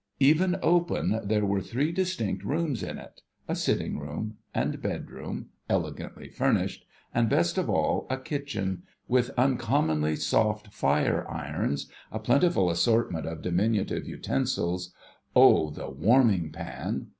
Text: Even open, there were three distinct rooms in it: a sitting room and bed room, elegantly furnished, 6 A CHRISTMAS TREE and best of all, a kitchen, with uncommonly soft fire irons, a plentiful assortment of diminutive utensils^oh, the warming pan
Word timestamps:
Even 0.19 0.57
open, 0.63 1.19
there 1.23 1.45
were 1.45 1.61
three 1.61 1.91
distinct 1.91 2.43
rooms 2.43 2.81
in 2.81 2.97
it: 2.97 3.21
a 3.47 3.55
sitting 3.55 3.99
room 3.99 4.37
and 4.51 4.81
bed 4.81 5.11
room, 5.11 5.49
elegantly 5.69 6.27
furnished, 6.27 6.79
6 6.79 6.87
A 6.87 6.87
CHRISTMAS 6.87 7.13
TREE 7.13 7.19
and 7.21 7.29
best 7.29 7.57
of 7.59 7.69
all, 7.69 8.07
a 8.09 8.17
kitchen, 8.17 8.81
with 9.07 9.29
uncommonly 9.37 10.15
soft 10.15 10.73
fire 10.73 11.29
irons, 11.29 11.85
a 12.11 12.17
plentiful 12.17 12.71
assortment 12.71 13.27
of 13.27 13.43
diminutive 13.43 14.05
utensils^oh, 14.05 15.71
the 15.75 15.91
warming 15.91 16.51
pan 16.51 17.09